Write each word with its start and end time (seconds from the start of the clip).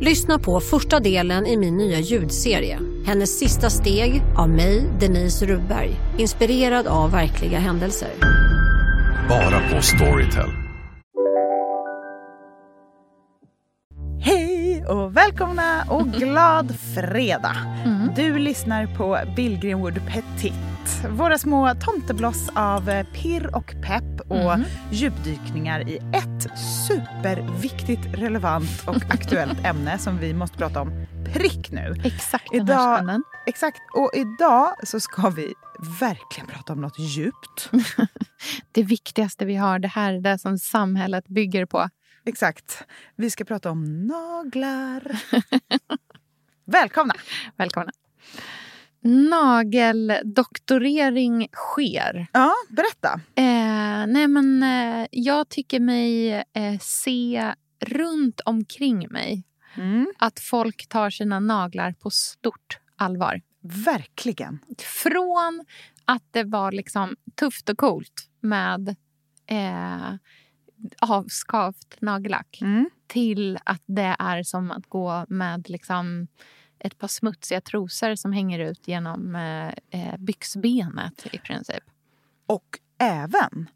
Lyssna 0.00 0.38
på 0.38 0.60
första 0.60 1.00
delen 1.00 1.46
i 1.46 1.56
min 1.56 1.76
nya 1.76 1.98
ljudserie. 1.98 2.78
Hennes 3.06 3.38
sista 3.38 3.70
steg 3.70 4.22
av 4.36 4.48
mig, 4.48 4.90
Denise 5.00 5.46
Rubberg. 5.46 5.90
Inspirerad 6.18 6.86
av 6.86 7.10
verkliga 7.10 7.58
händelser. 7.58 8.08
Bara 9.28 9.60
på 9.70 9.82
Storytel. 9.82 10.50
Hej 14.20 14.84
och 14.86 15.16
välkomna 15.16 15.84
och 15.90 16.06
glad 16.18 16.74
fredag! 16.94 17.56
Du 18.16 18.38
lyssnar 18.38 18.86
på 18.86 19.18
Bill 19.36 19.74
Wood 19.74 20.00
Petit. 20.06 20.73
Våra 21.08 21.38
små 21.38 21.74
tomtebloss 21.74 22.48
av 22.54 22.88
eh, 22.88 23.06
pirr 23.06 23.56
och 23.56 23.74
pepp 23.82 24.20
och 24.28 24.58
djupdykningar 24.90 25.88
i 25.88 25.96
ett 25.96 26.58
superviktigt, 26.86 28.00
relevant 28.14 28.82
och 28.86 28.96
aktuellt 29.08 29.64
ämne 29.64 29.98
som 29.98 30.18
vi 30.18 30.34
måste 30.34 30.58
prata 30.58 30.80
om 30.80 31.06
prick 31.32 31.70
nu. 31.70 31.94
Exakt 32.04 32.48
den 32.52 32.68
här 32.68 32.96
stunden. 32.96 33.22
exakt, 33.46 33.78
och 33.94 34.10
idag 34.14 34.74
så 34.82 35.00
ska 35.00 35.28
vi 35.28 35.54
verkligen 36.00 36.46
prata 36.46 36.72
om 36.72 36.80
något 36.80 36.98
djupt. 36.98 37.70
Det 38.72 38.82
viktigaste 38.82 39.44
vi 39.44 39.56
har, 39.56 39.78
det 39.78 39.88
här 39.88 40.12
är 40.12 40.20
det 40.20 40.38
som 40.38 40.58
samhället 40.58 41.28
bygger 41.28 41.66
på. 41.66 41.88
Exakt. 42.26 42.84
Vi 43.16 43.30
ska 43.30 43.44
prata 43.44 43.70
om 43.70 44.06
naglar. 44.06 45.20
Välkomna! 46.64 47.14
Välkomna. 47.56 47.92
Nageldoktorering 49.04 51.48
sker. 51.52 52.26
Ja, 52.32 52.52
berätta. 52.68 53.20
Eh, 53.34 54.06
nej 54.06 54.28
men, 54.28 54.62
eh, 54.62 55.06
jag 55.10 55.48
tycker 55.48 55.80
mig 55.80 56.32
eh, 56.32 56.78
se 56.80 57.54
runt 57.80 58.40
omkring 58.44 59.06
mig 59.12 59.42
Mm, 59.76 60.06
att 60.18 60.40
folk 60.40 60.86
tar 60.88 61.10
sina 61.10 61.40
naglar 61.40 61.92
på 61.92 62.10
stort 62.10 62.78
allvar. 62.96 63.40
verkligen. 63.62 64.58
Från 65.02 65.64
att 66.04 66.22
det 66.30 66.44
var 66.44 66.72
liksom 66.72 67.16
tufft 67.34 67.68
och 67.68 67.78
coolt 67.78 68.28
med 68.40 68.88
eh, 69.46 70.14
avskavt 71.00 71.96
nagellack 72.00 72.58
Mm. 72.62 72.90
till 73.06 73.58
att 73.64 73.82
det 73.86 74.16
är 74.18 74.42
som 74.42 74.70
att 74.70 74.86
gå 74.88 75.24
med 75.28 75.70
liksom 75.70 76.26
ett 76.86 76.98
par 76.98 77.08
smutsiga 77.08 77.60
trosor 77.60 78.14
som 78.14 78.32
hänger 78.32 78.58
ut 78.58 78.88
genom 78.88 79.36
eh, 79.36 79.68
eh, 79.90 80.16
byxbenet 80.18 81.26
i 81.32 81.38
princip. 81.38 81.84
Och 82.46 82.78
även, 82.98 83.68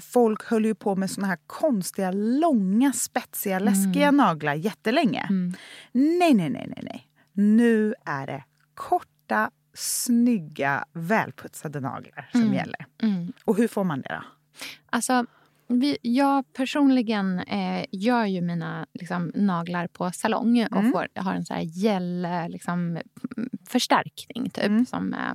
folk 0.00 0.44
höll 0.44 0.64
ju 0.64 0.74
på 0.74 0.96
med 0.96 1.10
såna 1.10 1.26
här 1.26 1.38
konstiga, 1.46 2.10
långa, 2.12 2.92
spetsiga, 2.92 3.58
läskiga 3.58 4.10
naglar 4.10 4.54
jättelänge. 4.54 5.26
Mm. 5.30 5.54
Nej, 5.92 6.34
nej, 6.34 6.50
nej, 6.50 6.66
nej, 6.68 6.80
nej. 6.82 7.08
Nu 7.32 7.94
är 8.04 8.26
det 8.26 8.44
korta, 8.74 9.50
snygga, 9.74 10.84
välputsade 10.92 11.80
naglar 11.80 12.28
som 12.32 12.40
Mm. 12.40 12.54
gäller. 12.54 12.86
Mm. 13.02 13.32
Och 13.44 13.56
hur 13.56 13.68
får 13.68 13.84
man 13.84 14.00
det 14.00 14.08
då? 14.08 14.24
Alltså, 14.90 15.26
vi, 15.68 15.98
jag 16.02 16.52
personligen 16.52 17.38
eh, 17.38 17.84
gör 17.92 18.24
ju 18.24 18.40
mina 18.40 18.86
liksom, 18.94 19.32
naglar 19.34 19.86
på 19.86 20.10
salong 20.10 20.66
och 20.70 20.76
Mm. 20.76 20.92
får, 20.92 21.08
har 21.14 21.34
en 21.34 21.44
så 21.44 21.54
här 21.54 21.62
gel 21.62 22.26
liksom, 22.48 22.78
mm, 22.80 23.02
förstärkning 23.66 24.50
typ, 24.50 24.64
Mm. 24.66 24.86
som, 24.86 25.14
eh, 25.14 25.32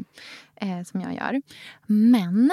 eh, 0.79 0.83
som 0.83 1.01
jag 1.01 1.15
gör. 1.15 1.41
Men 1.87 2.51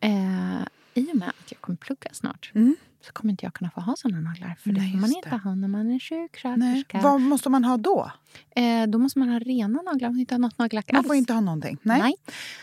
eh, 0.00 0.60
i 0.94 1.12
och 1.12 1.16
med 1.16 1.28
att 1.28 1.52
jag 1.52 1.60
kommer 1.60 1.76
plugga 1.76 2.10
snart 2.12 2.50
Mm. 2.54 2.76
så 3.06 3.12
kommer 3.12 3.30
inte 3.32 3.44
jag 3.46 3.54
kunna 3.54 3.70
få 3.70 3.80
ha 3.80 3.94
såna 3.96 4.20
naglar. 4.20 4.56
För 4.60 4.70
det 4.72 4.80
Nej, 4.80 4.92
får 4.92 4.98
man 4.98 5.10
inte 5.12 5.28
det. 5.30 5.36
ha 5.36 5.54
när 5.54 5.68
man 5.68 5.90
är 5.90 5.98
sjuksköterska. 6.00 7.00
Vad 7.02 7.20
måste 7.20 7.50
man 7.50 7.64
ha 7.64 7.76
då? 7.76 8.12
Eh, 8.56 8.86
då 8.86 8.98
måste 8.98 9.18
man 9.18 9.28
ha 9.28 9.38
rena 9.38 9.82
naglar. 9.82 10.08
Man 10.08 10.14
får 10.14 10.20
inte 10.20 10.34
ha 10.34 10.38
något 10.38 10.58
nagellack 10.58 10.92
Man 10.92 10.98
alls. 10.98 11.06
får 11.06 11.16
inte 11.16 11.32
ha 11.32 11.40
någonting. 11.40 11.78
Nej. 11.82 12.00
Nej. 12.00 12.14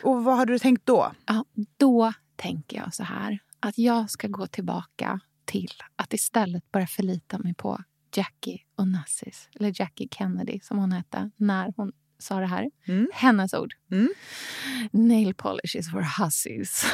Och 0.03 0.23
vad 0.23 0.37
hade 0.37 0.53
du 0.53 0.59
tänkt 0.59 0.85
då? 0.85 1.11
Ja, 1.25 1.45
då 1.77 2.13
tänker 2.35 2.77
jag 2.77 2.93
så 2.93 3.03
här. 3.03 3.39
Att 3.59 3.77
jag 3.77 4.09
ska 4.09 4.27
gå 4.27 4.47
tillbaka 4.47 5.19
till 5.45 5.71
att 5.95 6.13
istället 6.13 6.71
börja 6.71 6.87
förlita 6.87 7.37
mig 7.37 7.53
på 7.53 7.83
Jackie 8.15 8.59
Onassis. 8.77 9.49
Eller 9.55 9.73
Jackie 9.81 10.07
Kennedy 10.11 10.59
som 10.63 10.77
hon 10.77 10.91
hette 10.91 11.31
när 11.37 11.73
hon 11.77 11.91
sa 12.19 12.39
det 12.39 12.45
här. 12.45 12.71
Mm. 12.87 13.07
Hennes 13.13 13.53
ord. 13.53 13.73
Mm. 13.91 14.09
Nail 14.91 15.33
polish 15.35 15.75
is 15.75 15.91
for 15.91 16.23
hussies. 16.23 16.85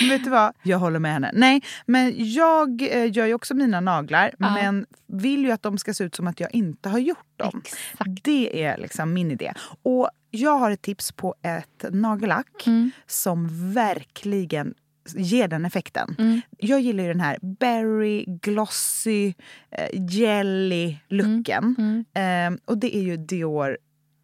Vet 0.10 0.24
du 0.24 0.30
vad? 0.30 0.54
Jag 0.62 0.78
håller 0.78 0.98
med 0.98 1.12
henne. 1.12 1.30
Nej, 1.34 1.62
men 1.86 2.32
jag 2.32 2.82
eh, 2.82 3.12
gör 3.16 3.26
ju 3.26 3.34
också 3.34 3.54
mina 3.54 3.80
naglar 3.80 4.34
Ja. 4.38 4.54
men 4.54 4.86
vill 5.06 5.44
ju 5.44 5.50
att 5.50 5.62
de 5.62 5.78
ska 5.78 5.94
se 5.94 6.04
ut 6.04 6.14
som 6.14 6.26
att 6.26 6.40
jag 6.40 6.54
inte 6.54 6.88
har 6.88 6.98
gjort 6.98 7.32
dem. 7.36 7.62
Exakt. 7.64 8.24
Det 8.24 8.64
är 8.64 8.78
liksom 8.78 9.12
min 9.12 9.30
idé. 9.30 9.52
Och 9.82 10.10
jag 10.34 10.58
har 10.58 10.70
ett 10.70 10.82
tips 10.82 11.12
på 11.12 11.34
ett 11.42 11.84
nagellack 11.90 12.66
Mm. 12.66 12.90
som 13.06 13.72
verkligen 13.72 14.74
ger 15.16 15.48
den 15.48 15.64
effekten. 15.64 16.16
Mm. 16.18 16.40
Jag 16.58 16.80
gillar 16.80 17.02
ju 17.04 17.08
den 17.08 17.20
här 17.20 17.38
berry, 17.42 18.24
glossy, 18.26 19.34
eh, 19.70 19.88
jelly 20.10 20.98
looken. 21.08 21.74
Mm. 21.78 22.54
Eh, 22.54 22.60
och 22.64 22.78
det 22.78 22.96
är 22.96 23.02
ju 23.02 23.16
Dior 23.16 23.78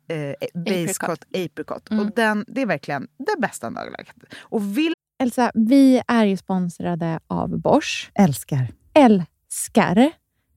eh, 0.09 0.49
Base 0.55 0.81
Apricot. 0.81 0.99
Coat 0.99 1.25
Apricot. 1.35 1.91
Mm. 1.91 2.07
Och 2.07 2.13
den, 2.17 2.45
det 2.49 2.63
är 2.63 2.67
verkligen 2.67 3.09
det 3.19 3.41
bästa 3.41 3.71
nagellacket. 3.71 4.15
Och 4.41 4.79
vill... 4.79 4.93
Elsa, 5.23 5.51
vi 5.55 6.03
är 6.09 6.25
ju 6.25 6.37
sponsrade 6.37 7.21
av 7.27 7.59
Bosch. 7.59 8.11
Älskar. 8.15 8.69
älskar 8.95 10.11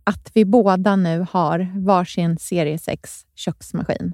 att 0.04 0.32
vi 0.34 0.46
båda 0.46 0.96
nu 0.96 1.26
har 1.32 1.72
varsin 1.86 2.38
serie 2.38 2.78
6 2.80 3.26
köksmaskin. 3.36 4.14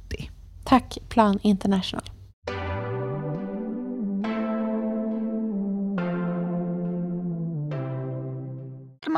Tack 0.63 0.97
Plan 1.09 1.39
International. 1.43 2.03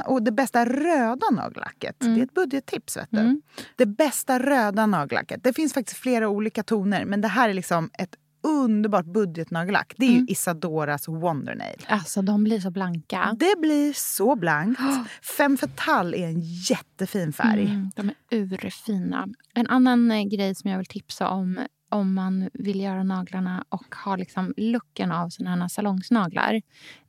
Och 0.06 0.24
det 0.24 0.32
bästa 0.32 0.66
röda 0.66 1.30
nagellacket, 1.32 2.04
Mm. 2.04 2.16
det 2.16 2.22
är 2.22 2.24
ett 2.26 2.34
budgettips. 2.34 2.98
Vet 2.98 3.08
du. 3.12 3.20
Mm. 3.20 3.42
Det 3.76 3.86
bästa 3.86 4.40
röda 4.40 4.86
nagellacket, 4.86 5.44
det 5.44 5.54
finns 5.54 5.74
faktiskt 5.74 5.98
flera 6.00 6.30
olika 6.30 6.64
toner, 6.64 7.06
men 7.06 7.22
det 7.22 7.28
här 7.28 7.50
är 7.50 7.54
liksom 7.54 7.90
ett 8.00 8.16
underbart 8.44 9.06
budgetnagellack. 9.06 9.94
Det 9.98 10.06
är 10.06 10.12
Mm. 10.12 10.26
Isadoras 10.30 11.08
Wondernail. 11.08 11.86
Alltså 11.88 12.22
de 12.22 12.44
blir 12.44 12.60
så 12.60 12.72
blanka. 12.72 13.36
Det 13.40 13.60
blir 13.60 13.94
så 13.94 14.36
blankt. 14.36 14.82
Fem 15.38 15.58
för 15.58 15.68
tall 15.68 16.14
är 16.14 16.28
en 16.28 16.42
jättefin 16.42 17.34
färg. 17.34 17.66
Mm, 17.66 17.92
de 17.96 18.10
är 18.10 18.16
urfina. 18.38 19.28
En 19.54 19.68
annan 19.68 20.12
eh, 20.12 20.24
grej 20.24 20.56
som 20.56 20.70
jag 20.70 20.78
vill 20.78 20.88
tipsa 20.88 21.30
om 21.30 21.60
om 21.94 22.14
man 22.14 22.50
vill 22.54 22.80
göra 22.80 23.04
naglarna 23.04 23.66
och 23.70 23.96
ha 23.96 24.16
liksom 24.16 24.54
looken 24.58 25.12
av 25.12 25.30
såna 25.30 25.56
här 25.56 25.68
salongsnaglar 25.68 26.62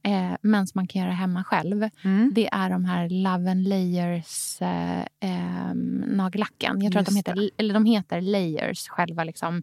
eh, 0.03 0.33
men 0.41 0.67
som 0.67 0.79
man 0.79 0.87
kan 0.87 1.03
göra 1.03 1.13
hemma 1.13 1.45
själv. 1.45 1.89
Mm. 2.03 2.33
Det 2.35 2.49
är 2.53 2.71
de 2.71 2.85
här 2.85 3.09
Love 3.09 3.51
and 3.51 3.69
Layers 3.69 4.63
eh, 4.63 5.01
eh, 5.01 5.75
nagellacken. 6.07 6.83
Jag 6.83 6.93
tror 6.93 7.01
att 7.01 7.07
de 7.07 7.15
Just 7.15 7.29
heter, 7.29 7.51
eller 7.57 7.75
de 7.75 7.85
heter 7.85 8.21
Layers 8.21 8.89
själva. 8.89 9.25
Liksom. 9.25 9.63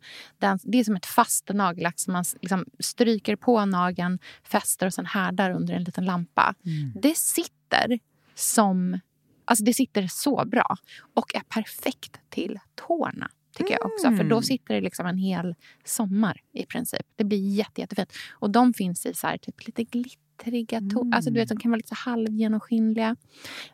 Det 0.63 0.79
är 0.79 0.83
som 0.83 0.95
ett 0.95 1.05
fast 1.05 1.49
nagellack 1.53 1.99
som 1.99 2.13
man 2.13 2.25
liksom 2.41 2.65
stryker 2.79 3.35
på 3.35 3.65
nageln, 3.65 4.19
fäster 4.43 4.85
och 4.85 4.93
sen 4.93 5.05
härdar 5.05 5.51
under 5.51 5.73
en 5.73 5.83
liten 5.83 6.05
lampa. 6.05 6.55
Mm. 6.65 6.93
Det 7.01 7.17
sitter 7.17 7.99
som... 8.35 8.99
Alltså 9.45 9.63
det 9.63 9.73
sitter 9.73 10.07
så 10.07 10.45
bra 10.45 10.77
och 11.13 11.35
är 11.35 11.41
perfekt 11.41 12.19
till 12.29 12.59
tårna. 12.75 13.29
Tycker 13.53 13.73
jag 13.73 13.85
också. 13.85 14.11
För 14.17 14.23
då 14.23 14.41
sitter 14.41 14.73
det 14.73 14.81
liksom 14.81 15.05
en 15.05 15.17
hel 15.17 15.55
sommar 15.83 16.41
i 16.53 16.65
princip. 16.65 17.05
Det 17.15 17.23
blir 17.23 17.55
jätte, 17.55 17.81
jättefint. 17.81 18.13
Och 18.31 18.49
de 18.49 18.73
finns 18.73 19.05
i 19.05 19.13
så 19.13 19.27
här, 19.27 19.37
typ 19.37 19.65
lite 19.65 19.83
glittriga 19.83 20.79
toner. 20.93 21.15
Alltså, 21.15 21.31
du 21.31 21.39
vet, 21.39 21.49
de 21.49 21.57
kan 21.57 21.71
vara 21.71 21.77
lite 21.77 21.95
halvgenomskinliga. 21.95 23.15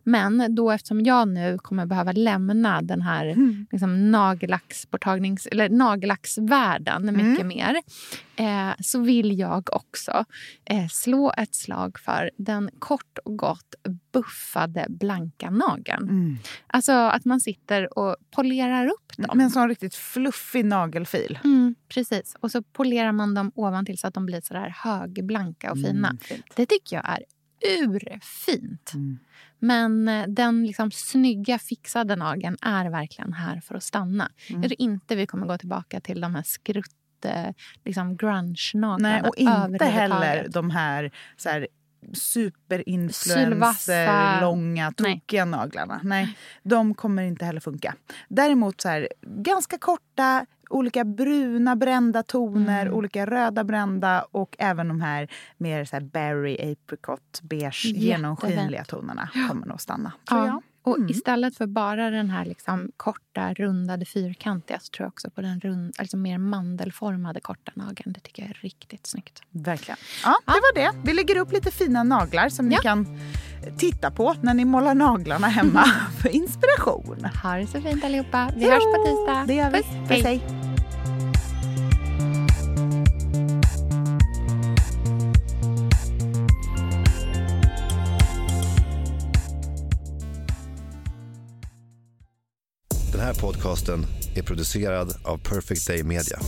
Men 0.03 0.55
då 0.55 0.71
eftersom 0.71 1.01
jag 1.01 1.27
nu 1.27 1.57
kommer 1.57 1.85
behöva 1.85 2.11
lämna 2.11 2.81
den 2.81 3.01
här 3.01 3.35
liksom, 3.71 4.11
nagellacksborttagnings, 4.11 5.47
eller 5.47 5.69
nagellacksvärlden 5.69 7.17
mycket 7.17 7.45
mer 7.45 7.81
eh, 8.37 8.71
så 8.79 8.99
vill 8.99 9.39
jag 9.39 9.69
också 9.71 10.25
eh, 10.65 10.87
slå 10.87 11.33
ett 11.37 11.55
slag 11.55 11.99
för 11.99 12.31
den 12.37 12.69
kort 12.79 13.17
och 13.25 13.37
gott 13.37 13.75
buffade 14.13 14.85
blanka 14.89 15.49
nageln. 15.49 16.09
Mm. 16.09 16.37
Alltså 16.67 16.91
att 16.91 17.25
man 17.25 17.39
sitter 17.39 17.99
och 17.99 18.15
polerar 18.31 18.87
upp 18.87 19.17
dem. 19.17 19.37
Med 19.37 19.43
en 19.43 19.51
sån 19.51 19.69
riktigt 19.69 19.95
fluffig 19.95 20.65
nagelfil. 20.65 21.39
Mm, 21.43 21.75
precis. 21.87 22.35
Och 22.39 22.51
så 22.51 22.61
polerar 22.61 23.11
man 23.11 23.33
dem 23.33 23.51
ovantill 23.55 23.97
så 23.97 24.07
att 24.07 24.13
de 24.13 24.25
blir 24.25 24.41
så 24.41 24.53
där 24.53 24.75
högblanka 24.83 25.71
och 25.71 25.77
fina. 25.77 26.07
Mm. 26.07 26.43
Det 26.55 26.65
tycker 26.65 26.95
jag 26.95 27.09
är 27.09 27.23
urfint. 27.79 28.91
Mm. 28.93 29.19
Men 29.59 30.07
eh, 30.07 30.27
den 30.27 30.65
liksom 30.67 30.91
snygga 30.91 31.59
fixade 31.59 32.15
nageln 32.15 32.57
är 32.61 32.89
verkligen 32.89 33.33
här 33.33 33.61
för 33.61 33.75
att 33.75 33.83
stanna. 33.83 34.31
Mm. 34.49 34.61
Jag 34.61 34.69
tror 34.69 34.81
inte 34.81 35.15
vi 35.15 35.27
kommer 35.27 35.47
gå 35.47 35.57
tillbaka 35.57 35.99
till 35.99 36.21
de 36.21 36.35
här 36.35 36.43
skrutt 36.43 36.91
eh, 37.25 37.49
liksom 37.85 38.17
grunge-naglarna 38.17 38.97
Nej, 39.21 39.21
och 39.21 39.35
inte 39.37 39.85
heller 39.85 40.47
de 40.49 40.69
här, 40.69 41.11
så 41.37 41.49
här 41.49 41.67
superinfluencer, 42.13 43.45
Sylvassa. 43.45 44.39
långa, 44.41 44.93
Nej. 44.97 45.13
tokiga 45.19 45.45
naglarna. 45.45 45.99
Nej, 46.03 46.37
de 46.63 46.93
kommer 46.93 47.23
inte 47.23 47.45
heller 47.45 47.59
funka. 47.59 47.95
Däremot 48.29 48.81
så 48.81 48.89
här, 48.89 49.07
ganska 49.21 49.77
korta, 49.77 50.45
olika 50.69 51.03
bruna 51.03 51.75
brända 51.75 52.23
toner, 52.23 52.81
Mm. 52.81 52.93
olika 52.93 53.25
röda 53.25 53.63
brända 53.63 54.21
och 54.31 54.55
även 54.59 54.87
de 54.87 55.01
här 55.01 55.27
mer 55.57 55.85
så 55.85 55.95
här 55.95 56.03
berry, 56.03 56.71
apricot, 56.71 57.39
beige, 57.41 57.85
Jättefint. 57.85 57.97
genomskinliga 57.97 58.83
tonerna 58.83 59.29
kommer 59.49 59.65
nog 59.67 59.81
stanna. 59.81 60.11
Tror 60.29 60.45
jag. 60.45 60.61
Och 60.87 60.97
Mm. 60.97 61.09
istället 61.09 61.57
för 61.57 61.67
bara 61.67 62.09
den 62.09 62.29
här 62.29 62.45
liksom 62.45 62.91
korta, 62.97 63.53
rundade, 63.53 64.05
fyrkantiga 64.05 64.79
så 64.79 64.89
tror 64.91 65.05
jag 65.05 65.09
också 65.11 65.29
på 65.29 65.41
den 65.41 65.59
rund, 65.59 65.95
alltså 65.97 66.17
mer 66.17 66.37
mandelformade 66.37 67.39
korta 67.39 67.71
nageln. 67.75 68.13
Det 68.13 68.19
tycker 68.19 68.43
jag 68.43 68.49
är 68.49 68.57
riktigt 68.61 69.07
snyggt. 69.07 69.41
Verkligen. 69.49 69.97
Ja, 70.23 70.37
det 70.45 70.51
var 70.51 70.75
det. 70.75 70.91
Vi 71.03 71.13
lägger 71.13 71.37
upp 71.37 71.51
lite 71.51 71.71
fina 71.71 72.03
naglar 72.03 72.49
som 72.49 72.65
ni 72.67 72.75
Ja. 72.75 72.81
kan 72.81 73.19
titta 73.77 74.11
på 74.11 74.35
när 74.41 74.53
ni 74.53 74.65
målar 74.65 74.95
naglarna 74.95 75.47
hemma 75.47 75.83
för 76.21 76.29
inspiration. 76.29 77.25
Ha 77.43 77.55
det 77.55 77.67
så 77.67 77.81
fint 77.81 78.03
allihopa. 78.03 78.51
Vi 78.55 78.69
hörs 78.71 78.83
på 78.83 79.05
tisdag. 79.05 79.43
Det 79.47 79.53
gör 79.53 79.71
vi. 79.71 79.77
Puss. 79.83 80.09
Puss, 80.09 80.23
hej. 80.23 80.56
Podcasten 93.41 94.05
är 94.35 94.41
producerad 94.41 95.15
av 95.25 95.37
Perfect 95.37 95.87
Day 95.87 96.03
Media. 96.03 96.39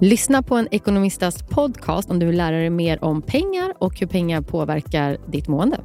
Lyssna 0.00 0.42
på 0.42 0.56
en 0.56 0.68
ekonomistas 0.70 1.42
podcast 1.50 2.10
om 2.10 2.18
du 2.18 2.26
vill 2.26 2.36
lära 2.36 2.56
dig 2.56 2.70
mer 2.70 3.04
om 3.04 3.22
pengar 3.22 3.74
och 3.78 4.00
hur 4.00 4.06
pengar 4.06 4.42
påverkar 4.42 5.18
ditt 5.32 5.48
mående. 5.48 5.80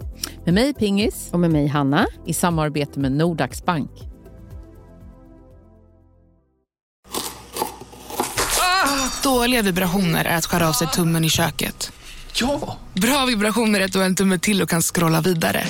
Med 0.46 0.54
mig 0.54 0.74
Pingis 0.74 1.30
Och 1.34 1.40
med 1.40 1.52
mig 1.52 1.68
Hanna. 1.68 2.08
i 2.26 2.34
samarbete 2.34 3.00
med 3.00 3.12
Nordax 3.12 3.66
Bank. 3.66 3.92
Dåliga 9.24 9.62
vibrationer 9.62 10.26
är 10.26 10.38
att 10.38 10.46
skära 10.46 10.70
av 10.70 10.74
sig 10.74 10.88
tummen 10.88 11.24
i 11.24 11.30
köket. 11.30 11.92
Ja! 12.34 12.78
Bra 12.94 13.26
vibrationer 13.26 13.80
är 13.80 13.86
att 13.86 13.94
du 13.94 14.00
har 14.00 14.06
en 14.06 14.16
tumme 14.16 14.40
till 14.40 14.62
och 14.62 14.70
kan 14.70 14.82
scrolla 14.82 15.22
vidare. 15.22 15.64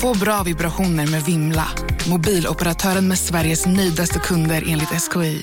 Få 0.00 0.18
bra 0.18 0.42
vibrationer 0.42 1.06
med 1.06 1.22
Vimla. 1.24 1.66
Mobiloperatören 2.08 3.08
med 3.08 3.18
Sveriges 3.18 3.66
nöjdaste 3.66 4.18
kunder 4.18 4.64
enligt 4.68 5.02
SKI. 5.02 5.42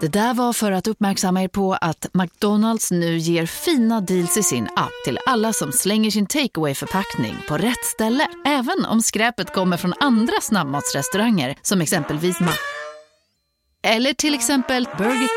Det 0.00 0.08
där 0.08 0.34
var 0.34 0.52
för 0.52 0.72
att 0.72 0.86
uppmärksamma 0.86 1.42
er 1.42 1.48
på 1.48 1.74
att 1.74 2.06
McDonalds 2.14 2.90
nu 2.90 3.18
ger 3.18 3.46
fina 3.46 4.00
deals 4.00 4.36
i 4.36 4.42
sin 4.42 4.64
app 4.76 4.92
till 5.04 5.18
alla 5.26 5.52
som 5.52 5.72
slänger 5.72 6.10
sin 6.10 6.26
takeaway 6.26 6.74
förpackning 6.74 7.36
på 7.48 7.58
rätt 7.58 7.84
ställe. 7.84 8.28
Även 8.46 8.84
om 8.84 9.02
skräpet 9.02 9.54
kommer 9.54 9.76
från 9.76 9.94
andra 10.00 10.40
snabbmatsrestauranger 10.40 11.56
som 11.62 11.80
exempelvis 11.80 12.40
Ma... 12.40 12.52
Eller 13.82 14.12
till 14.12 14.34
exempel 14.34 14.88
Burger... 14.98 15.28